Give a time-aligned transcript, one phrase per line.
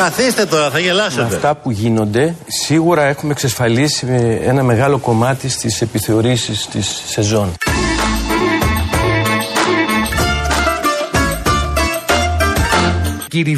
[0.00, 1.22] Καθίστε τώρα, θα γελάσετε.
[1.22, 4.06] Με αυτά που γίνονται, σίγουρα έχουμε εξασφαλίσει
[4.44, 7.52] ένα μεγάλο κομμάτι στις επιθεωρήσεις της σεζόν.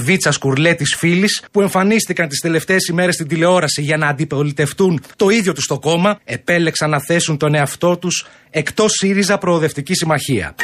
[0.05, 5.29] Βίτσα Κουρλέ τη φίλης που εμφανίστηκαν τις τελευταίες ημέρες στην τηλεόραση για να αντιπολιτευτούν το
[5.29, 10.55] ίδιο τους το κόμμα, επέλεξαν να θέσουν τον εαυτό τους εκτός ΣΥΡΙΖΑ Προοδευτική Συμμαχία.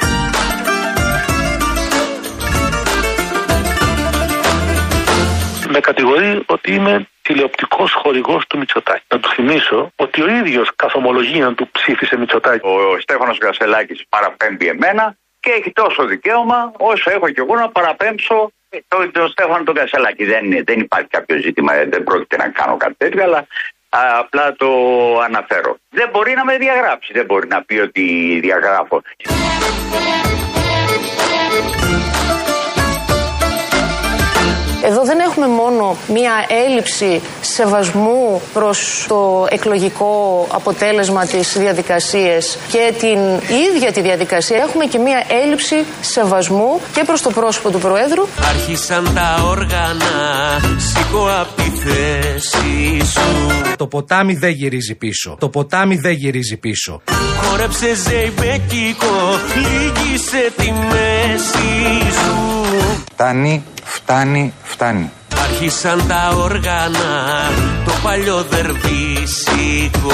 [5.79, 9.05] Με κατηγορεί ότι είμαι τηλεοπτικός χορηγός του Μητσοτάκη.
[9.09, 10.93] Να του θυμίσω ότι ο ίδιος καθ'
[11.57, 12.67] του ψήφισε Μητσοτάκη.
[12.67, 18.53] Ο Στέφανος Γκασελάκη παραπέμπει εμένα και έχει τόσο δικαίωμα όσο έχω και εγώ να παραπέμψω
[18.89, 20.25] το, το Στέφανο τον Κασελάκη.
[20.25, 23.47] Δεν, δεν υπάρχει κάποιο ζήτημα, δεν πρόκειται να κάνω κάτι τέτοιο, αλλά
[24.19, 24.71] απλά το
[25.21, 25.77] αναφέρω.
[25.91, 29.03] Δεν μπορεί να με διαγράψει, δεν μπορεί να πει ότι διαγράφω.
[34.89, 36.33] Εδώ δεν έχουμε μόνο μία
[36.67, 43.19] έλλειψη σεβασμού προς το εκλογικό αποτέλεσμα της διαδικασίας και την
[43.71, 44.57] ίδια τη διαδικασία.
[44.57, 48.27] Έχουμε και μία έλλειψη σεβασμού και προς το πρόσωπο του Προέδρου.
[48.49, 52.58] Άρχισαν τα όργανα, σήκω απ' τη θέση σου.
[53.79, 55.37] Το ποτάμι δεν γυρίζει πίσω.
[55.39, 57.03] Το ποτάμι δεν γυρίζει πίσω.
[57.43, 62.35] Χόρεψε ζεϊμπέκικο, λίγησε τη μέση σου.
[63.13, 65.11] Φτάνει, φτάνει, φτάνει.
[65.43, 67.51] Άρχισαν τα όργανα,
[67.85, 70.13] το παλιό δερβίσικο.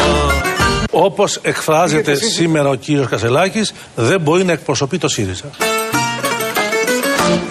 [0.91, 5.51] Όπως εκφράζεται σήμερα ο κύριος Κασελάκης, δεν μπορεί να εκπροσωπεί το ΣΥΡΙΖΑ.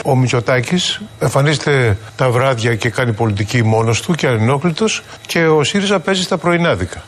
[0.06, 6.00] Ο Μητσοτάκης εμφανίζεται τα βράδια και κάνει πολιτική μόνος του και ανενόχλητος και ο ΣΥΡΙΖΑ
[6.00, 7.04] παίζει στα πρωινάδικα.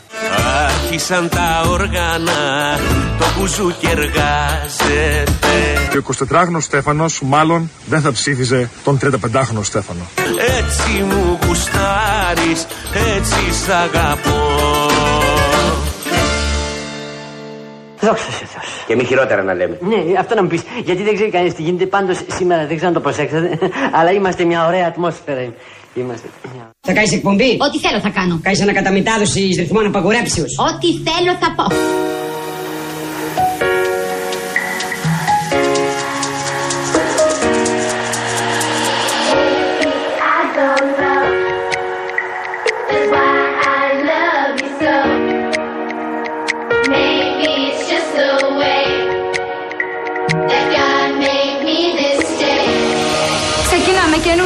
[0.65, 2.79] Άρχισαν τα όργανα,
[3.19, 5.53] το μπουζούκι εργάζεται.
[5.91, 10.07] Και ο 24χρονος Στέφανος μάλλον δεν θα ψήφιζε τον 35χρονο Στέφανο.
[10.57, 12.65] Έτσι μου γουστάρεις,
[13.15, 14.94] έτσι σ' αγαπώ.
[18.05, 18.65] Δόξα σε Θεός.
[18.87, 19.77] Και μη χειρότερα να λέμε.
[19.81, 20.61] Ναι, αυτό να μου πεις.
[20.83, 21.85] Γιατί δεν ξέρει κανείς τι γίνεται.
[21.85, 23.59] Πάντως σήμερα δεν ξέρω να το προσέξετε.
[23.97, 25.53] Αλλά είμαστε μια ωραία ατμόσφαιρα.
[25.93, 26.27] Είμαστε.
[26.87, 28.39] Θα κάνεις εκπομπή; Ό,τι θέλω θα κάνω.
[28.43, 30.51] Κάνεις ανακαταμετάδοση ρυθμών απαγορέψεως.
[30.69, 31.65] Ό,τι θέλω θα πω.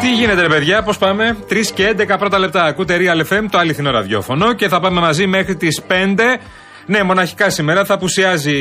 [0.00, 2.64] Τι γίνεται, ρε παιδιά, πώς πάμε; 3 και 11 πρώτα λεπτά.
[2.64, 4.52] Ακούτε Real FM, το αληθινό ραδιόφωνο.
[4.52, 6.38] Και θα πάμε μαζί μέχρι τις 5.
[6.86, 8.58] Ναι, μοναχικά σήμερα θα απουσιάζει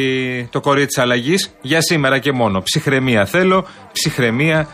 [0.52, 1.52] το κορίτσι της αλλαγής.
[1.62, 2.62] Για σήμερα και μόνο.
[2.62, 4.68] Ψυχραιμία θέλω, ψυχραιμία,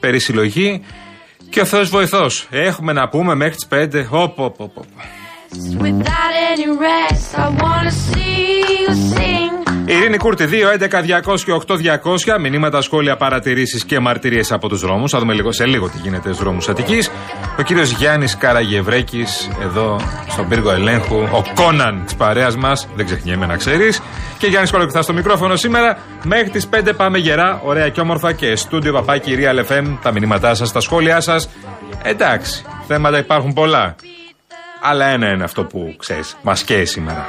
[0.00, 0.82] περισυλλογή.
[1.50, 2.46] Και ο Θεός βοηθός.
[2.50, 4.06] Έχουμε να πούμε μέχρι τις 5.
[4.10, 4.72] Οπ, οπ, οπ.
[9.86, 12.38] Ειρήνη Κούρτη, 2, 11, 200 και 8, 200.
[12.38, 15.10] Μηνύματα, σχόλια, παρατηρήσεις και μαρτυρίες από τους δρόμους.
[15.10, 17.10] Θα δούμε λίγο, σε λίγο τι γίνεται στους δρόμους Αττικής.
[17.58, 21.16] Ο κύριος Γιάννης Καραγευρέκης, εδώ στον πύργο ελέγχου.
[21.16, 24.00] Ο Κόναν της παρέας μας, δεν ξεχνιέμαι να ξέρεις.
[24.44, 25.98] Και Γιάννης Κολοκυθά στο μικρόφωνο σήμερα.
[26.24, 29.98] Μέχρι τις 5 πάμε γερά, ωραία και όμορφα και στούντιο παπάκι Real FM.
[30.02, 31.48] Τα μηνύματά σας, τα σχόλιά σας.
[32.02, 33.94] Εντάξει, θέματα υπάρχουν πολλά.
[34.82, 37.28] Αλλά ένα είναι αυτό που ξέρεις, μας καίει σήμερα.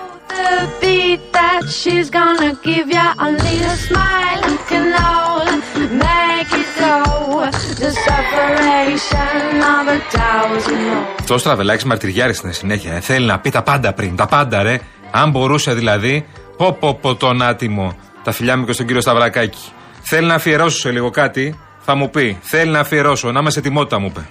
[11.20, 12.94] Αυτός ο Στραβελάκη μαρτυριάρης στην συνέχεια.
[12.94, 13.00] Ε.
[13.00, 14.80] Θέλει να πει τα πάντα πριν, τα πάντα ρε.
[15.12, 16.26] Αν μπορούσε δηλαδή,
[16.58, 17.96] πω πω πω τον άτιμο.
[18.24, 19.72] Τα φιλιά μου και στον κύριο Σταυρακάκη.
[20.02, 22.38] Θέλει να αφιερώσω σε λίγο κάτι, θα μου πει.
[22.42, 24.28] Θέλει να αφιερώσω, να είμαι σε τιμότητα μου είπε.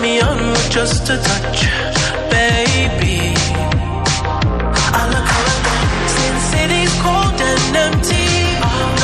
[0.00, 1.58] Me on with just a touch,
[2.34, 3.20] baby.
[4.98, 5.64] I look around,
[6.16, 8.28] since city's cold and empty.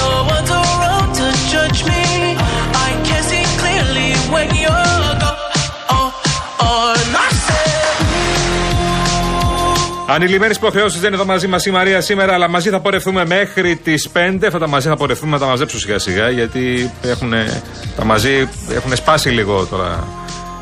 [0.00, 2.02] No one's around to judge me.
[2.88, 5.52] I can see clearly when you're gone.
[5.96, 6.08] Oh,
[6.66, 7.96] oh, and I said.
[10.06, 13.76] Ανηλυμένε υποχρεώσεις δεν είναι εδώ μαζί μας η Μαρία σήμερα, αλλά μαζί θα πορευτούμε μέχρι
[13.76, 14.46] τις 5.
[14.46, 17.32] Αυτά τα μαζί θα πορευτούμε να τα μαζέψω σιγά σιγά, γιατί έχουν,
[17.96, 20.06] τα μαζί έχουν σπάσει λίγο τώρα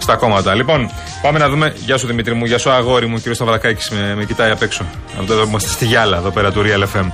[0.05, 0.55] στα κόμματα.
[0.55, 0.91] Λοιπόν,
[1.23, 1.75] πάμε να δούμε.
[1.77, 4.85] Γεια σου Δημήτρη μου, γεια σου αγόρι μου, κύριο Σταυρακάκης με, με κοιτάει απ' έξω.
[5.19, 7.11] Από εδώ είμαστε στη Γιάλα, εδώ πέρα του Real FM.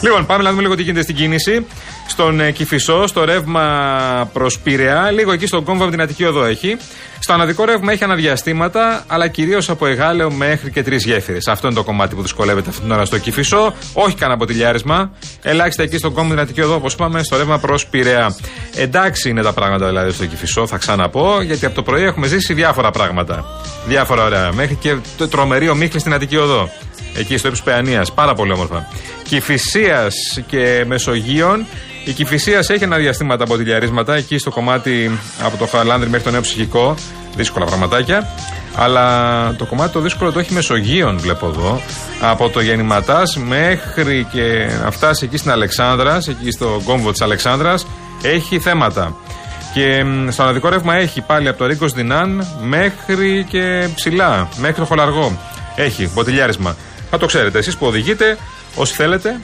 [0.00, 1.66] Λοιπόν, πάμε να δούμε λίγο τι γίνεται στην κίνηση.
[2.06, 6.44] Στον ε, Κυφισό, στο ρεύμα προς Πειραιά, λίγο εκεί στον κόμβο από την Αττική Οδό
[6.44, 6.76] έχει.
[7.18, 11.46] Στο αναδικό ρεύμα έχει αναδιαστήματα, αλλά κυρίως από Εγάλεο μέχρι και τρεις γέφυρες.
[11.46, 13.74] Αυτό είναι το κομμάτι που δυσκολεύεται αυτή την ώρα στο Κυφισό.
[13.92, 15.10] Όχι κανένα ποτηλιάρισμα.
[15.42, 18.36] Ελάχιστα εκεί στον κόμβο την Αττική Οδό, όπως είπαμε, στο ρεύμα προς Πειραιά.
[18.74, 22.54] Εντάξει είναι τα πράγματα δηλαδή στο Κυφισό, θα ξαναπώ, γιατί από το πρωί έχουμε ζήσει
[22.54, 23.44] διάφορα πράγματα.
[23.86, 24.52] Διάφορα ωραία.
[24.52, 26.70] Μέχρι και το τρομερή ομίχλη στην Αττική Οδό.
[27.16, 28.12] Εκεί στο ύψος Παιανίας.
[28.12, 28.88] Πάρα πολύ όμορφα.
[29.22, 30.14] Κυφυσίας
[30.46, 31.66] και Μεσογείων.
[32.04, 36.40] Η Κυφυσίας έχει αναδιαστήματα από τηλιαρίσματα εκεί στο κομμάτι από το Χαλάνδρι μέχρι το νέο
[36.40, 36.94] ψυχικό.
[37.36, 38.28] Δύσκολα πραγματάκια.
[38.76, 41.80] Αλλά το κομμάτι το δύσκολο το έχει Μεσογείων, βλέπω εδώ.
[42.20, 47.86] Από το Γεννηματάς μέχρι και να φτάσει εκεί στην Αλεξάνδρας, εκεί στο κόμβο της Αλεξάνδρας,
[48.22, 49.16] έχει θέματα.
[49.74, 54.76] Και μ, στο αναδικό ρεύμα έχει πάλι από το Ρίκο Δινάν μέχρι και ψηλά, μέχρι
[54.76, 55.38] το Χολαργό.
[55.76, 56.76] Έχει μποτιλιάρισμα.
[57.10, 58.38] Θα το ξέρετε εσείς που οδηγείτε,
[58.74, 59.40] όσοι θέλετε.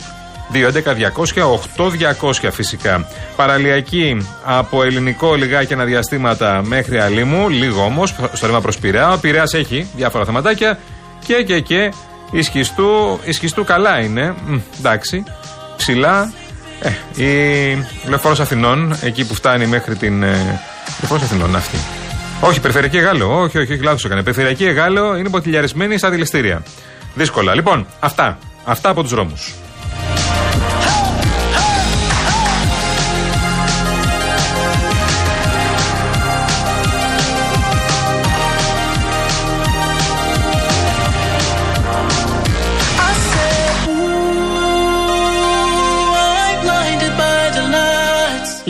[0.53, 3.07] 2.11.200.8.200 φυσικά.
[3.37, 9.13] Παραλιακή από ελληνικό λιγάκι αναδιαστήματα μέχρι Αλήμου, λίγο όμως, στο ρεύμα προς Πειραιά.
[9.13, 10.79] Ο Πειραιά έχει διάφορα θεματάκια
[11.27, 11.93] και και και
[12.31, 14.35] ισχυστού, ισχυστού καλά είναι.
[14.47, 15.25] Μ, εντάξει.
[15.77, 16.33] Ψηλά.
[16.83, 20.23] Ε, η λεωφόρος Αθηνών, εκεί που φτάνει μέχρι την.
[20.23, 20.61] Ε,
[21.01, 21.77] λεωφόρος Αθηνών αυτή.
[22.41, 23.41] Όχι, περιφερειακή Εγάλεο.
[23.41, 24.23] Όχι, όχι, όχι λάθος έκανε.
[24.23, 26.63] Περιφερειακή Εγάλεο είναι ποτηλιαρισμένη στα δηληστήρια.
[27.15, 27.55] Δύσκολα.
[27.55, 28.39] Λοιπόν, αυτά.
[28.65, 29.55] Αυτά από τους δρόμους.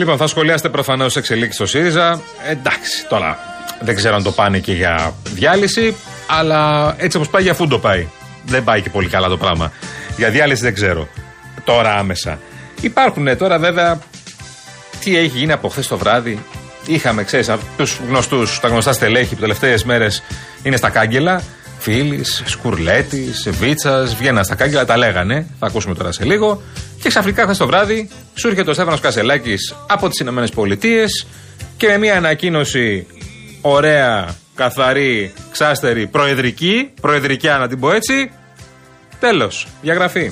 [0.01, 2.21] Λοιπόν, θα σχολιάσετε προφανώς εξελίξεις στο ΣΥΡΙΖΑ.
[2.49, 3.39] Εντάξει, τώρα
[3.81, 5.95] δεν ξέρω αν το πάνε και για διάλυση,
[6.27, 8.07] αλλά έτσι όπως πάει για φούντο πάει.
[8.45, 9.71] Δεν πάει και πολύ καλά το πράγμα.
[10.17, 11.07] Για διάλυση δεν ξέρω.
[11.63, 12.39] Τώρα άμεσα.
[12.81, 13.99] Υπάρχουν τώρα βέβαια.
[15.03, 16.43] Τι έχει γίνει από χθες το βράδυ.
[16.85, 20.23] Είχαμε, ξέρεις, του γνωστούς, τα γνωστά στελέχη που τελευταίες μέρες
[20.63, 21.41] είναι στα κάγκελα.
[21.81, 25.45] Φίλης, Σκουρλέτης, Βίτσας, βγαίναν στα κάγκελα, τα λέγανε.
[25.59, 26.61] Θα ακούσουμε τώρα σε λίγο.
[27.01, 31.27] Και ξαφνικά χθες το βράδυ σου έρχεται ο Στέφανος Κασελάκης από τις Ηνωμένες Πολιτείες
[31.77, 33.07] και με μια ανακοίνωση
[33.61, 38.31] ωραία, καθαρή, ξάστερη, προεδρική, προεδρικιά να την πω έτσι.
[39.19, 39.67] Τέλος.
[39.81, 40.31] Διαγραφή.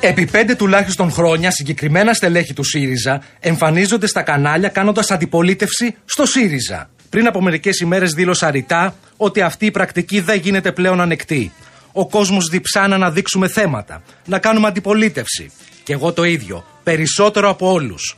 [0.00, 6.90] Επί πέντε τουλάχιστον χρόνια, συγκεκριμένα στελέχη του ΣΥΡΙΖΑ εμφανίζονται στα κανάλια κάνοντας αντιπολίτευση στο ΣΥΡΙΖΑ.
[7.10, 11.52] Πριν από μερικές ημέρες δήλωσα ρητά ότι αυτή η πρακτική δεν γίνεται πλέον ανεκτή.
[11.92, 15.50] Ο κόσμος διψά να αναδείξουμε θέματα, να κάνουμε αντιπολίτευση.
[15.82, 18.16] Και εγώ το ίδιο, περισσότερο από όλους.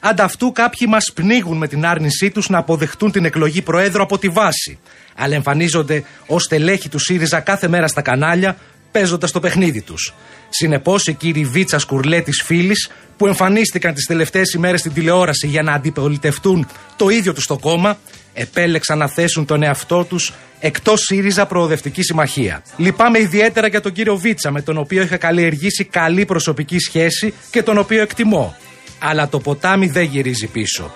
[0.00, 4.28] Ανταυτού κάποιοι μας πνίγουν με την άρνησή τους να αποδεχτούν την εκλογή Προέδρου από τη
[4.28, 4.78] βάση.
[5.14, 8.56] Αλλά εμφανίζονται ως στελέχη του ΣΥΡΙΖΑ κάθε μέρα στα κανάλια,
[8.92, 10.14] παίζοντας το παιχνίδι τους.
[10.48, 15.72] Συνεπώς, οι κύριοι Βίτσα Κουρλέτη Φίλης, που εμφανίστηκαν τις τελευταίες ημέρες στην τηλεόραση για να
[15.72, 17.98] αντιπολιτευτούν το ίδιο τους το κόμμα,
[18.32, 22.62] επέλεξαν να θέσουν τον εαυτό τους εκτός ΣΥΡΙΖΑ Προοδευτική Συμμαχία.
[22.76, 27.62] Λυπάμαι ιδιαίτερα για τον κύριο Βίτσα, με τον οποίο είχα καλλιεργήσει καλή προσωπική σχέση και
[27.62, 28.56] τον οποίο εκτιμώ.
[28.98, 30.94] Αλλά το ποτάμι δεν γυρίζει πίσω.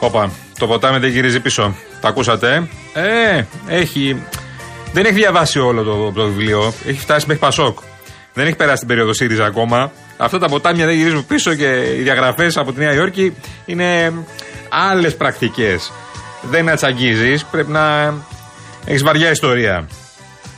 [0.00, 1.74] Όπα, το ποτάμι δεν γυρίζει πίσω.
[2.00, 4.22] Τα ακούσατε, ε; Ε, έχει.
[4.94, 6.72] Δεν έχει διαβάσει όλο το, το βιβλίο.
[6.86, 7.78] Έχει φτάσει μέχρι Πασόκ.
[8.34, 9.92] Δεν έχει περάσει την περίοδο ΣΥΡΙΖΑ ακόμα.
[10.16, 13.34] Αυτά τα ποτάμια δεν γυρίζουν πίσω και οι διαγραφές από τη Νέα Υόρκη
[13.66, 14.12] είναι
[14.68, 15.92] άλλες πρακτικές.
[16.42, 18.14] Δεν ατσαγγίζεις, πρέπει να
[18.84, 19.88] έχεις βαριά ιστορία.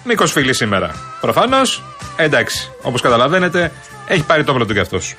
[0.04, 0.94] Νίκος Φίλης σήμερα.
[1.20, 1.82] Προφανώς,
[2.16, 3.72] εντάξει, όπως καταλαβαίνετε,
[4.06, 5.14] έχει πάρει το όπλο του κι αυτός.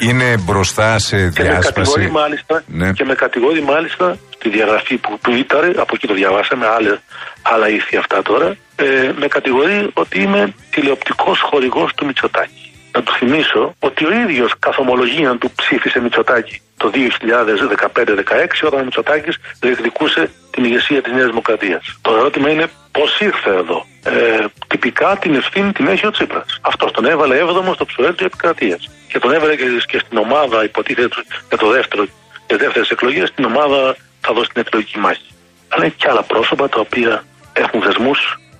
[0.00, 1.72] Είναι μπροστά σε Και με διάσπαση.
[1.74, 2.92] κατηγορεί μάλιστα, Ναι.
[2.92, 7.02] και με κατηγορεί μάλιστα στη διαγραφή που, που ήταν, από εκεί το διαβάσαμε, άλλα,
[7.42, 12.68] άλλα ήθη αυτά τώρα, ε, με κατηγορεί ότι είμαι τηλεοπτικός χορηγός του Μητσοτάκη.
[12.96, 18.84] Να του θυμίσω ότι ο ίδιος καθ' ομολογία του ψήφισε Μητσοτάκη το 2015-16 όταν ο
[18.84, 21.98] Μητσοτάκης διεκδικούσε την ηγεσία της Νέας Δημοκρατίας.
[22.02, 23.86] Το ερώτημα είναι πώς ήρθε εδώ.
[24.04, 26.58] Ε, τυπικά την ευθύνη την έχει ο Τσίπρας.
[26.60, 28.90] Αυτός τον έβαλε 7ο στο ψωέρ της επικρατείας.
[29.08, 32.06] Και τον έβαλε και, και στην ομάδα, υποτίθεται για το δεύτερο,
[32.46, 35.28] για δεύτερες εκλογές, στην ομάδα θα δώσει την εκλογική μάχη.
[35.68, 38.12] Αλλά έχει και άλλα πρόσωπα τα οποία έχουν δεσμού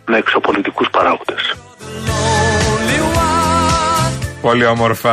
[0.05, 1.55] με εξωπολιτικούς παράγοντες.
[4.45, 5.13] Πολύ όμορφα,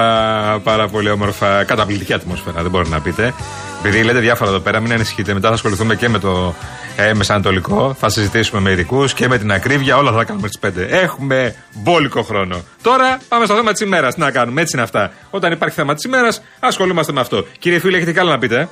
[0.64, 1.64] πάρα πολύ όμορφα.
[1.64, 3.34] Καταπληκτική ατμόσφαιρα, δεν μπορεί να πείτε.
[3.80, 5.34] Επειδή λέτε διάφορα εδώ πέρα, μην ανησυχείτε.
[5.34, 6.54] Μετά θα ασχοληθούμε και με το
[6.96, 7.96] ε, Μεσανατολικό.
[8.00, 9.98] Θα συζητήσουμε με ειδικούς και με την ακρίβεια.
[9.98, 10.72] Όλα θα τα κάνουμε στι 5.
[10.90, 12.62] Έχουμε μπόλικο χρόνο.
[12.82, 14.14] Τώρα πάμε στο θέμα της ημέρας.
[14.14, 15.12] Τι να κάνουμε, έτσι είναι αυτά.
[15.30, 17.46] Όταν υπάρχει θέμα της ημέρας, ασχολούμαστε με αυτό.
[17.60, 18.70] Κύριε φίλε, έχετε καλά να πείτε;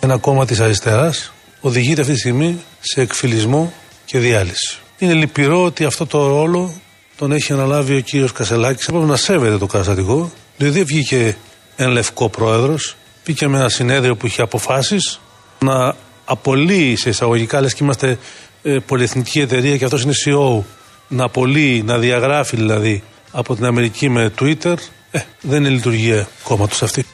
[0.00, 3.72] Ένα κόμμα της αριστεράς οδηγείται αυτή τη στιγμή σε εκφυλισμό
[4.04, 4.78] και διάλυση.
[4.98, 6.80] Είναι λυπηρό ότι αυτό το ρόλο
[7.18, 8.86] τον έχει αναλάβει ο κύριος Κασελάκης.
[8.86, 11.36] Έπρεπε να σέβεται το καταστατικό, διότι δεν βγήκε
[11.76, 15.20] ένα λευκό πρόεδρος, βγήκε με ένα συνέδριο που είχε αποφάσεις
[15.58, 15.94] να
[16.24, 18.18] απολύει σε εισαγωγικά, λες και είμαστε
[18.62, 20.62] ε, πολυεθνική εταιρεία και αυτός είναι CEO,
[21.08, 24.74] να απολύει, να διαγράφει δηλαδή από την Αμερική με Twitter.
[25.10, 27.04] Ε, δεν είναι λειτουργία κόμματος αυτή.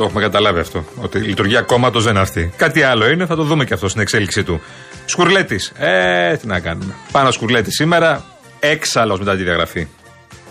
[0.00, 0.84] Το έχουμε καταλάβει αυτό.
[1.02, 2.52] Ότι η λειτουργία κόμματο δεν είναι αυτή.
[2.56, 4.60] Κάτι άλλο είναι, θα το δούμε και αυτό στην εξέλιξή του.
[5.04, 5.72] Σκουρλέτης.
[5.78, 6.94] Ε, τι να κάνουμε.
[7.12, 8.24] Πάνω σκουρλέτη σήμερα,
[8.60, 9.86] έξαλλος μετά τη διαγραφή.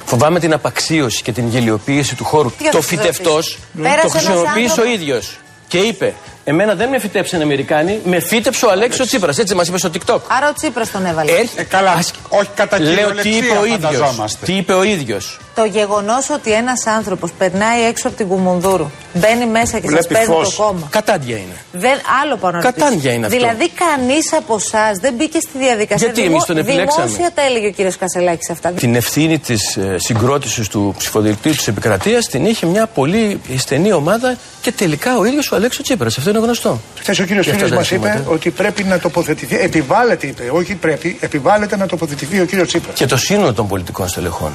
[0.06, 2.51] Φοβάμαι την απαξίωση και την γελιοποίηση του χώρου.
[2.58, 5.39] Τι Το θα φυτευτός Πέρασε το ένας χρησιμοποίησε ο άνθρωπος- ίδιος.
[5.68, 6.13] Και είπε,
[6.50, 9.38] Εμένα δεν με φυτέψαν Αμερικάνοι, με φύτεψε ο Αλέξο Τσίπρας.
[9.38, 10.20] Έτσι μας είπες στο TikTok.
[10.27, 11.32] Άρα ο Τσίπρας τον έβαλε.
[11.32, 11.94] Έρχεται- καλά,
[12.29, 13.79] όχι κατά Λέω τι κυριολεξία είπε ο ίδιος.
[13.82, 14.46] φανταζόμαστε.
[14.46, 15.38] Τι είπε ο ίδιος.
[15.56, 20.08] Το γεγονός ότι ένας άνθρωπος περνάει έξω από την Κουμουνδούρου, μπαίνει μέσα και σας Βλέπει
[20.13, 20.56] παίρνει φως.
[20.56, 20.88] το κόμμα.
[20.89, 21.56] Κατάντια είναι.
[21.72, 23.10] Δεν, άλλο πάνω να Κατάντια ρωτήσω.
[23.13, 23.38] είναι αυτό.
[23.38, 26.08] Δηλαδή, κανείς από εσάς δεν μπήκε στη διαδικασία.
[26.08, 28.70] Γιατί εμείς τον επιλέξαμε; Δημόσια τα έλεγε ο κύριος Κασελάκης αυτά.
[28.70, 34.36] Την ευθύνη της ε, συγκρότησης του ψηφοδελτίου της επικρατείας την είχε μια πολύ στενή ομάδα
[34.62, 36.18] και τελικά ο ίδιος ο Αλέξο Τσίπρας.
[36.18, 36.81] Αυτό είναι γνωστό.
[37.00, 38.31] Χθες ο κύριος Και αυτά Φίλος τα μας είπε αισθήματα.
[38.31, 39.55] ότι πρέπει να τοποθετηθεί.
[39.60, 42.96] Επιβάλλεται, είπε, όχι πρέπει, επιβάλλεται να τοποθετηθεί ο κύριος Τσίπρας.
[42.96, 44.51] Και το σύνολο των πολιτικών στελεχών.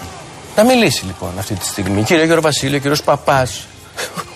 [0.56, 2.02] Να μιλήσει λοιπόν αυτή τη στιγμή.
[2.02, 3.66] Κύριε Γιώργο Βασίλειο, κύριος Παπάς.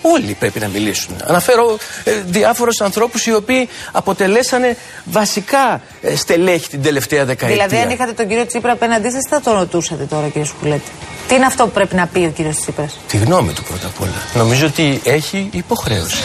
[0.01, 1.15] Όλοι πρέπει να μιλήσουν.
[1.27, 7.67] Αναφέρω ε, διάφορους ανθρώπους οι οποίοι αποτελέσανε βασικά ε, στελέχη την τελευταία δεκαετία.
[7.67, 10.91] Δηλαδή, αν είχατε τον κύριο Τσίπρα απέναντί σας, θα τον ρωτούσατε τώρα, κύριε Σκουλέτη.
[11.27, 14.01] Τι είναι αυτό που πρέπει να πει ο κύριος Τσίπρας; Τη γνώμη του πρώτα απ'
[14.01, 14.11] όλα.
[14.35, 16.17] Νομίζω ότι έχει υποχρέωση.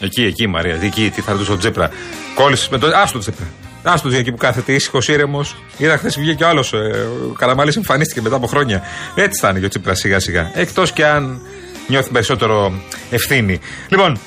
[0.00, 0.78] Εκεί, εκεί, Μαρία.
[0.82, 1.90] Εκεί, τι θα ρωτήσω τον Τσίπρα.
[2.34, 2.86] Κόλλησες με το.
[2.94, 3.46] Άστο Τσίπρα.
[3.82, 5.56] Άστο εκεί που κάθεται, ήσυχος, ήρεμος.
[5.76, 6.72] Είδα χθες βγήκε ο άλλος.
[6.72, 8.82] Ε, ο Καραμαλή εμφανίστηκε μετά από χρόνια.
[9.14, 10.50] Έτσι θα είναι και ο Τσίπρα σιγά σιγά.
[10.54, 11.40] Εκτός και αν
[11.86, 12.72] νιώθει περισσότερο
[13.10, 13.60] ευθύνη.
[13.88, 14.20] Λοιπόν,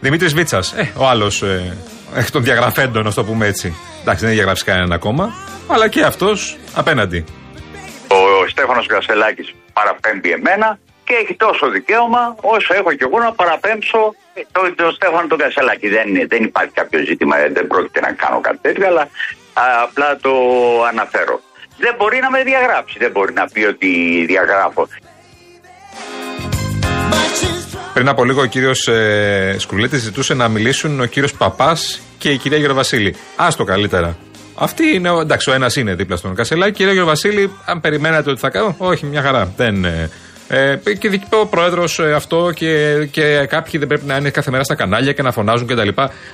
[0.00, 1.76] Δημήτρης Βίτσας, ε, ο άλλος ε,
[2.14, 3.74] εκ των διαγραφέντων, να το πούμε έτσι.
[4.00, 5.34] Εντάξει, δεν έχει διαγράψει κανένα ακόμα.
[5.66, 7.24] Αλλά και αυτός απέναντι.
[8.08, 14.14] Ο Στέφανος Κασελάκης παραπέμπει εμένα και έχει τόσο δικαίωμα όσο έχω και εγώ να παραπέμψω
[14.52, 15.88] τον, τον Στέφανο τον Κασελάκη.
[15.88, 19.00] Δεν, είναι- δεν υπάρχει κάποιο ζήτημα, ε, δεν πρόκειται να κάνω κάτι τέτοιο, αλλά
[19.52, 20.32] α, απλά το
[20.92, 21.40] αναφέρω.
[21.78, 23.88] Δεν μπορεί να με διαγράψει, δεν μπορεί να πει ότι
[24.26, 24.88] διαγράφω.
[27.94, 32.36] Πριν από λίγο ο κύριος ε, Σκουλέτη ζητούσε να μιλήσουν ο κύριος Παπάς και η
[32.36, 33.16] κυρία Γεροβασίλη.
[33.36, 34.16] Άστο καλύτερα.
[34.54, 36.72] Αυτή είναι, ο- εντάξει, ο ένας είναι δίπλα στον Κασελάκη.
[36.72, 39.52] Κυρία Γεροβασίλη, αν περιμένατε ότι θα κάνω, όχι, μια χαρά.
[39.56, 39.86] Δεν,
[40.48, 44.50] ε, ε, και δική- ο πρόεδρος αυτό και, και κάποιοι δεν πρέπει να είναι κάθε
[44.50, 45.88] μέρα στα κανάλια και να φωνάζουν κτλ.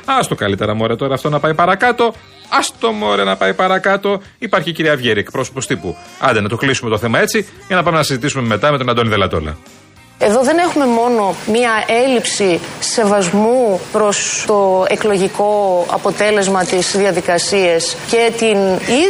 [0.05, 2.15] Άστο καλύτερα, μωρέ, τώρα αυτό να πάει παρακάτω.
[2.49, 4.21] Άστο μωρέ να πάει παρακάτω.
[4.39, 5.97] Υπάρχει η κυρία Βιέρη, εκπρόσωπος τύπου.
[6.21, 8.89] Άντε να το κλείσουμε το θέμα έτσι για να πάμε να συζητήσουμε μετά με τον
[8.91, 9.57] Αντώνη Δελατόλα.
[10.27, 18.59] Εδώ δεν έχουμε μόνο μία έλλειψη σεβασμού προς το εκλογικό αποτέλεσμα της διαδικασίας και την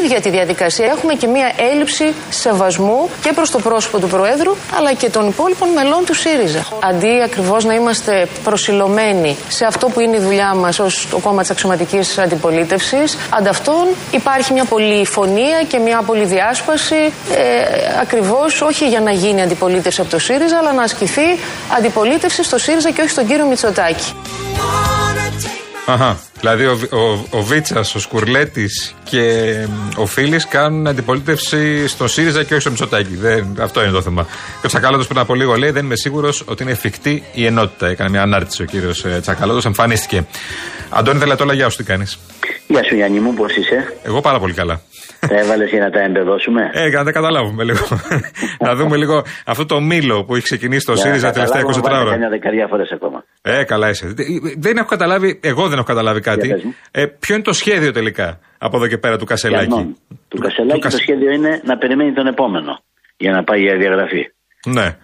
[0.02, 0.87] ίδια τη διαδικασία.
[0.87, 5.68] Έχουμε και μία έλλειψη σεβασμού και προς το πρόσωπο του Προέδρου αλλά και των υπόλοιπων
[5.68, 6.66] μελών του ΣΥΡΙΖΑ.
[6.80, 11.40] Αντί ακριβώς να είμαστε προσιλωμένοι σε αυτό που είναι η δουλειά μας ως το κόμμα
[11.40, 19.11] της αξιωματικής αντιπολίτευσης, ανταυτόν υπάρχει μια πολυφωνία και μια πολυδιάσπαση ε, ακριβώς όχι για να
[19.11, 21.02] γίνει αντιπολίτευση από το ΣΥΡΙΖΑ αλλά να ασκηθεί
[21.77, 24.13] αντιπολίτευσης στο ΣΥΡΙΖΑ και όχι στον κύριο Μητσοτάκη.
[25.87, 26.19] Αχα.
[26.41, 32.43] Δηλαδή ο, ο, ο Βίτσας, ο Σκουρλέτης και μ, ο Φίλης κάνουν αντιπολίτευση στον ΣΥΡΙΖΑ
[32.43, 33.17] και όχι στο Μητσοτάκη.
[33.17, 34.23] Δεν, αυτό είναι το θέμα.
[34.61, 37.87] Και ο Τσακαλώτος πριν από λίγο λέει: Δεν είμαι σίγουρος ότι είναι εφικτή η ενότητα.
[37.87, 40.27] Έκανε μια ανάρτηση ο κύριος Τσακαλώτος, εμφανίστηκε.
[40.91, 42.19] Αντώνη Δελατόλα, γεια σου, τι κάνεις;
[42.67, 44.81] Γεια σου Γιάννη μου, πώς είσαι; Εγώ πάρα πολύ καλά.
[45.29, 47.87] Τα έβαλες για να τα εμπεδώσουμε; Ε, για να τα καταλάβουμε λίγο.
[48.67, 52.11] να δούμε λίγο αυτό το μήλο που έχει ξεκινήσει το ΣΥΡΙΖΑ τελευταία 24 ώρα.
[52.11, 53.25] Καμιά δεκαετία φορές ακόμα.
[53.43, 54.14] Ε, καλά είσαι.
[54.57, 56.75] Δεν έχω καταλάβει, εγώ δεν έχω καταλάβει κάτι.
[56.91, 59.97] Ε, ποιο είναι το σχέδιο τελικά από εδώ και πέρα του Κασελάκη;
[60.29, 62.83] Του Κασελάκη το σχέδιο είναι να περιμένει τον επόμενο
[63.17, 64.33] για να πάει για διαγραφή.
[64.67, 64.97] Ναι.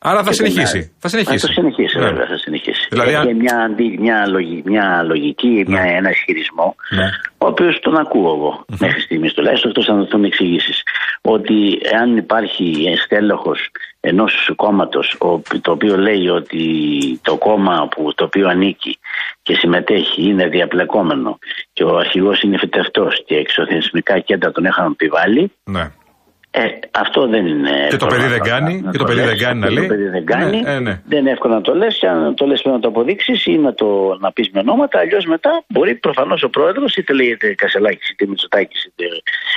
[0.00, 0.92] Άρα θα συνεχίσει.
[0.98, 1.46] Θα συνεχίσει.
[1.46, 2.04] Θα συνεχίσει, Ναι.
[2.04, 2.86] βέβαια, θα συνεχίσει.
[2.90, 7.04] Δηλαδή, Έχει αν- μια, αντι- μια, λογι- μια λογική, μια, ένα ισχυρισμό, Ναι.
[7.38, 10.82] ο οποίος τον ακούω εγώ μέχρι στιγμής τουλάχιστον, εκτό αν δοθούν εξηγήσεις.
[11.20, 15.16] Ότι αν υπάρχει στέλεχος ενός κόμματος
[15.60, 16.62] το οποίο λέει ότι
[17.22, 18.98] το κόμμα που, το οποίο ανήκει
[19.42, 21.38] και συμμετέχει είναι διαπλεκόμενο
[21.72, 25.90] και ο αρχηγός είναι φυτευτός και εξωθεσμικά κέντρα τον είχαν επιβάλει, Ναι.
[26.50, 27.70] Ε, αυτό δεν είναι.
[27.90, 29.66] Και το παιδί δεν εύκολο κάνει, να- να και το παιδί λες, δεν κάνει να
[29.66, 29.86] και λέει.
[29.88, 30.60] Το παιδί δεν κάνει.
[30.60, 31.00] Ναι, ε, ναι.
[31.06, 31.98] Δεν είναι εύκολο να το λες.
[31.98, 34.98] Και αν το λες πρέπει να το αποδείξει ή να το να πεις με ονόματα.
[34.98, 39.04] Αλλιώς μετά μπορεί προφανώς ο πρόεδρος, είτε λέγεται Κασελάκης, είτε Μητσοτάκης, είτε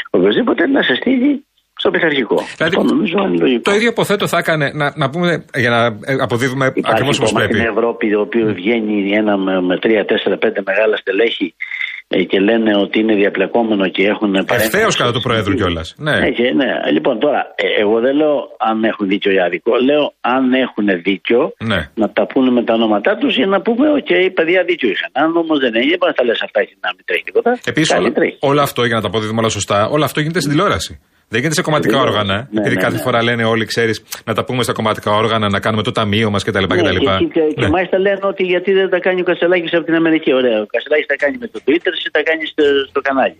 [0.09, 1.45] οποιοδήποτε, να σε στείλει
[1.77, 2.35] στο πειθαρχικό.
[2.57, 3.61] Δηλαδή, Αυτό νομίζω είναι λογικό.
[3.61, 7.31] Το ίδιο υποθέτω θα έκανε, να, να πούμε, για να ε, αποδίδουμε ακριβώς Υπάρχει όπως
[7.31, 7.63] κομμάτι πρέπει.
[7.63, 12.00] στην Ευρώπη το οποίο βγαίνει ένα με, με τρία, τέσσερα, πέντε μεγάλα στελέχη ε,
[12.31, 15.95] και λένε ότι είναι διαπλεκόμενο και έχουν Ευθέως κατά του Προέδρου κιόλας.
[15.97, 16.19] Ναι.
[16.19, 16.91] Ναι, και, ναι.
[16.91, 19.71] Λοιπόν, τώρα, ε, εγώ δεν λέω αν έχουν δίκιο ή άδικο.
[19.89, 21.89] Λέω αν έχουν δίκιο ναι.
[21.95, 25.11] να τα πούνε με τα ονόματά τους για να πούμε: Οκ, παιδιά δίκιο είχαν.
[25.13, 27.59] Αν όμως δεν είναι, δεν θα λες αυτά και να μην τρέχει τίποτα.
[27.65, 28.37] Επίσης, Καλή όλο, τρέχει.
[28.39, 30.99] όλο αυτό για να τα αποδίδουμε όλα σωστά, όλο αυτό γίνεται στην τηλεόραση.
[31.33, 32.23] Δεν γίνεται σε κομματικά Στην όργανα.
[32.37, 32.53] τηλεόραση.
[32.53, 33.01] Ναι, επειδή ναι, κάθε ναι.
[33.05, 33.95] φορά λένε όλοι, ξέρεις,
[34.27, 36.65] να τα πούμε στα κομματικά όργανα, να κάνουμε το ταμείο μας κτλ.
[36.65, 36.97] Ναι, κτλ.
[36.97, 40.33] και, και, και μάλιστα λένε ότι γιατί δεν τα κάνει ο Κασελάκης από την Αμερική.
[40.33, 40.57] Ωραία.
[40.65, 43.37] Ο Κασελάκης τα κάνει με το Twitter, εσύ τα κάνει στο, στο κανάλι.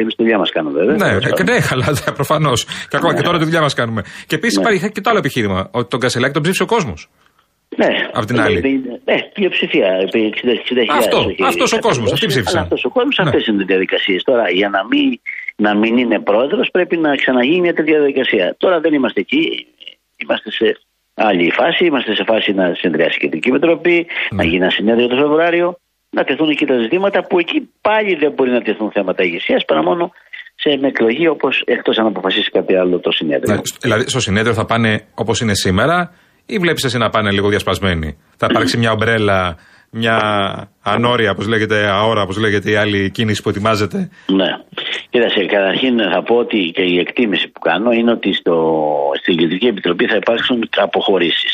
[0.00, 0.96] Εμείς τη δουλειά μας κάνουμε βέβαια.
[1.02, 1.86] Ναι, ε, ναι, αλλά
[2.20, 2.64] προφανώς.
[2.90, 4.00] Και ακόμα και τώρα τη δουλειά μας κάνουμε.
[4.26, 4.62] Και επίσης Ναι.
[4.62, 7.00] υπάρχει και το άλλο επιχείρημα, ότι τον Κασελάκη τον ψήφισε ο κόσμος.
[7.82, 7.90] Ναι.
[8.12, 8.58] Απ' την άλλη.
[9.10, 9.88] Ναι, πλειοψηφία.
[10.06, 10.96] επί 60.000.
[11.02, 12.62] Αυτό, όχι αυτός ο κόσμος, αυτοί ψήφισαν.
[12.62, 13.28] Αυτός ο κόσμος, Ναι.
[13.28, 14.22] αυτές είναι οι διαδικασίες.
[14.22, 15.08] Τώρα, για να μην,
[15.56, 18.54] να μην είναι πρόεδρος, πρέπει να ξαναγίνει μια τέτοια διαδικασία.
[18.58, 19.66] Τώρα δεν είμαστε εκεί.
[20.16, 20.78] Είμαστε σε
[21.14, 21.84] άλλη φάση.
[21.84, 24.36] Είμαστε σε φάση να συνεδριάσει η Κεντρική Επιτροπή, Ναι.
[24.36, 25.78] να γίνει ένα συνέδριο το Φεβρουάριο,
[26.10, 29.82] να τεθούν εκεί τα ζητήματα που εκεί πάλι δεν μπορεί να τεθούν θέματα ηγεσίας παρά
[29.82, 30.12] μόνο
[30.54, 33.54] σε με εκλογή όπως εκτός αν αποφασίσει κάτι άλλο το συνέδριο.
[33.54, 36.14] Ναι, σ- δηλαδή, στο συνέδριο θα πάνε όπως είναι σήμερα,
[36.46, 39.56] ή βλέπεις εσύ να πάνε λίγο διασπασμένοι; Θα υπάρξει μια ομπρέλα,
[39.96, 40.16] μια
[40.82, 43.98] ανώρια, όπως λέγεται, αόρα, όπως λέγεται, η άλλη κίνηση που ετοιμάζεται.
[44.26, 44.50] Ναι.
[45.10, 48.54] Κοίταξε, καταρχήν θα πω ότι και η εκτίμηση που κάνω είναι ότι στο,
[49.20, 51.52] στην Κεντρική Επιτροπή θα υπάρξουν αποχωρήσεις.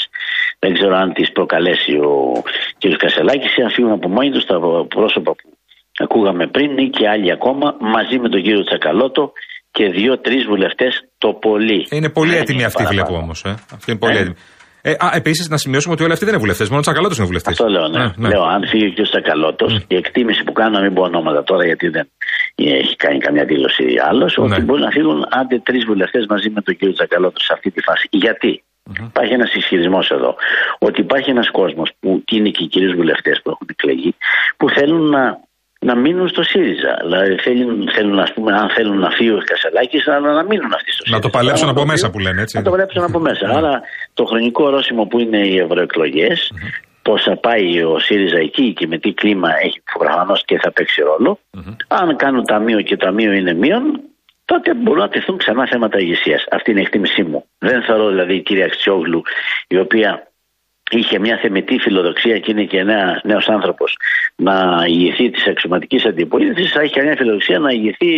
[0.59, 2.42] Δεν ξέρω αν τις προκαλέσει ο
[2.78, 2.83] κ.
[2.96, 4.57] Κασελάκης ή αν φύγουν από μόνοι τους τα
[4.88, 5.48] πρόσωπα που
[6.05, 9.33] ακούγαμε πριν ή και άλλοι ακόμα μαζί με τον κύριο Τσακαλώτο
[9.70, 11.87] και δύο-τρεις βουλευτές το πολύ.
[11.90, 13.07] Είναι πολύ Δεν έτοιμοι είναι αυτοί, παραπάνω.
[13.07, 13.44] βλέπω όμως.
[13.44, 13.50] Ε.
[13.76, 14.35] Αυτοί είναι πολύ Ε; έτοιμοι.
[14.83, 17.27] Ε, α, επίσης να σημειώσουμε ότι όλοι αυτοί δεν είναι βουλευτές, μόνο ο Τσακαλώτος είναι
[17.27, 17.53] βουλευτής.
[17.53, 18.29] Αυτό λέω, ναι.
[18.29, 19.01] Λέω, αν φύγει ο κ.
[19.09, 22.07] Τσακαλώτο, η εκτίμηση που κάνω, να μην πω ονόματα τώρα, γιατί δεν
[22.55, 26.77] έχει κάνει καμιά δήλωση άλλος, ότι μπορεί να φύγουν άντε τρεις βουλευτές μαζί με τον
[26.77, 26.81] κ.
[26.92, 28.09] Τσακαλώτο σε αυτή τη φάση.
[28.11, 28.62] Γιατί;
[29.09, 30.35] Υπάρχει ένας ισχυρισμός εδώ,
[30.79, 34.14] ότι υπάρχει ένας κόσμος που και είναι και οι κυρίως βουλευτές που έχουν εκλεγεί,
[34.57, 35.40] που θέλουν να,
[35.88, 36.92] να μείνουν στο ΣΥΡΙΖΑ.
[37.05, 40.90] Δηλαδή θέλουν, θέλουν ας πούμε, αν θέλουν να φύγει ο Κασελάκης, να, να μείνουν αυτοί
[40.92, 41.16] στο ΣΥΡΙΖΑ.
[41.16, 42.57] Να το παλέψουν Πράγμα από το μέσα οποίο- που λένε, έτσι.
[42.59, 43.45] να το βλέψουν από μέσα.
[43.59, 43.73] Άρα
[44.14, 46.53] το χρονικό ορόσημο που είναι οι ευρωεκλογές,
[47.03, 51.01] πώς θα πάει ο ΣΥΡΙΖΑ εκεί και με τι κλίμα έχει προφανώς και θα παίξει
[51.03, 51.38] ρόλο.
[51.88, 54.01] Αν κάνουν ταμείο και το ταμείο είναι μείον,
[54.45, 56.45] τότε μπορούν να τεθούν ξανά θέματα ηγεσίας.
[56.51, 57.45] Αυτή είναι η εκτίμησή μου.
[57.59, 59.23] Δεν θεωρώ δηλαδή η κυρία Αξιόγλου,
[59.68, 60.27] η οποία
[60.98, 62.83] είχε μια θεμητή φιλοδοξία και είναι και
[63.31, 63.96] νέος άνθρωπος
[64.37, 64.55] να
[64.87, 68.09] ηγηθεί της αξιωματικής αντιπολίτευσης, θα έχει καμιά φιλοδοξία να ηγηθεί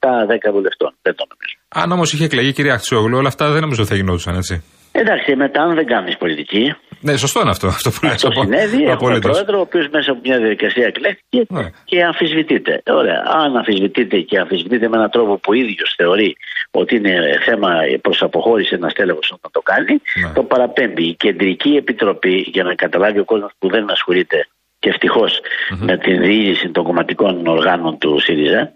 [0.00, 0.90] 7-10 βουλευτών.
[1.02, 1.54] Δεν το νομίζω.
[1.68, 4.64] Αν όμως είχε εκλεγεί η κυρία Αξιόγλου, όλα αυτά δεν νομίζω ότι θα γινόντουσαν, έτσι.
[4.92, 7.66] Εντάξει, μετά αν δεν κάνεις πολιτική, Ναι, σωστό είναι αυτό.
[7.66, 8.20] Αυτό που λες.
[8.20, 9.30] Το απο- συνέβη, έχουμε απολύτως.
[9.30, 11.70] πρόεδρο, ο οποίος μέσα από μια διαδικασία εκλέχθηκε Ναι.
[11.84, 12.82] και αμφισβητείται.
[12.86, 13.22] Ωραία.
[13.26, 16.36] Αν αμφισβητείται και αμφισβητείται με έναν τρόπο που ο ίδιος θεωρεί
[16.70, 19.92] ότι είναι θέμα προς αποχώρηση ένας τέλεχος όταν το κάνει,
[20.26, 20.32] Ναι.
[20.34, 21.04] το παραπέμπει.
[21.08, 24.46] Η Κεντρική Επιτροπή, για να καταλάβει ο κόσμος που δεν ασχολείται
[24.78, 25.40] και ευτυχώς
[25.78, 28.72] με την διοίκηση των κομματικών οργάνων του ΣΥΡΙΖΑ,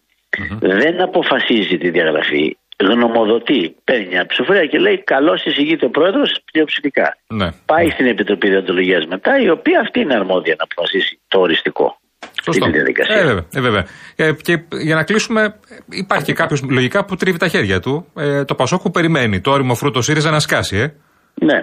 [0.61, 2.57] δεν αποφασίζει τη διαγραφή.
[2.85, 7.17] Γνωμοδοτεί, παίρνει μια ψηφοφορία και λέει: Καλώς εισηγείται ο πρόεδρος πλειοψηφικά.
[7.27, 7.49] Ναι.
[7.67, 11.99] Πάει στην Επιτροπή Διοντολογίας μετά, η οποία αυτή είναι αρμόδια να αποφασίσει το οριστικό.
[12.43, 12.53] Σωστό.
[12.53, 13.17] Στην διαδικασία.
[13.17, 13.45] Ε, βέβαια.
[13.55, 13.85] Ε, βέβαια.
[14.17, 15.55] Ε, και για να κλείσουμε,
[15.91, 18.07] υπάρχει και κάποιος λογικά που τρίβει τα χέρια του.
[18.17, 20.93] Ε, το Πασόκ που περιμένει το όριμο φρούτο ΣΥΡΙΖΑ να σκάσει, ε.
[21.41, 21.59] Ναι.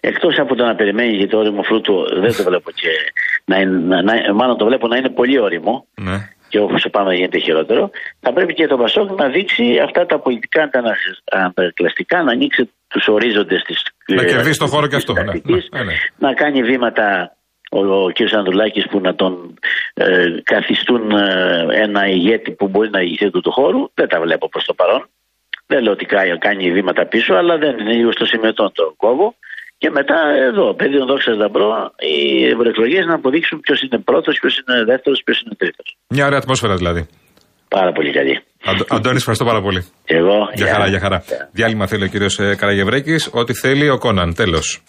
[0.00, 2.88] Εκτός από το να περιμένει για το όριμο φρούτο, δεν το βλέπω και.
[3.44, 6.28] Να, είναι- να, να, μάλλον το βλέπω να είναι πολύ όριμο Ναι.
[6.56, 7.90] Και όσο πάμε να γίνεται χειρότερο.
[8.20, 12.70] Θα πρέπει και το Πασόκ να δείξει αυτά τα πολιτικά τα ανα- αντανακλαστικά, να ανοίξει
[12.88, 13.82] τους ορίζοντες της.
[14.06, 15.12] Να κερδίσει το χώρο και αυτό.
[15.12, 15.32] Ναι, ναι,
[15.70, 15.92] ναι, ναι.
[16.18, 17.36] να κάνει βήματα
[17.70, 18.34] ο, ο κ.
[18.34, 19.58] Ανδρουλάκης που να τον
[19.94, 23.90] ε, καθιστούν ε, ένα ηγέτη που μπορεί να ηγηθεί του, του χώρου.
[23.94, 25.08] Δεν τα βλέπω προς το παρόν.
[25.66, 29.34] Δεν λέω ότι κάνει, κάνει βήματα πίσω, αλλά δεν είναι λίγο στο συμμετόν το κόβο.
[29.78, 30.16] Και μετά
[30.48, 35.40] εδώ, παιδί δόξα δαμπρό, οι ευρωεκλογές να αποδείξουν ποιος είναι πρώτος, ποιος είναι δεύτερος, ποιος
[35.40, 35.96] είναι τρίτος.
[36.08, 37.06] Μια ωραία ατμόσφαιρα δηλαδή.
[37.68, 38.42] Πάρα πολύ καλή.
[38.64, 39.86] Αντ- Αντώνης, ευχαριστώ πάρα πολύ.
[40.04, 40.36] Και εγώ.
[40.54, 40.72] Για γεια.
[40.74, 41.24] χαρά, για χαρά.
[41.52, 43.16] Διάλειμμα θέλει ο κύριος Καραγευρέκη.
[43.30, 44.34] Ό,τι θέλει ο Κόναν.
[44.34, 44.82] Τέλος.